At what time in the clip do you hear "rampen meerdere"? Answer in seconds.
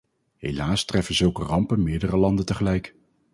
1.43-2.17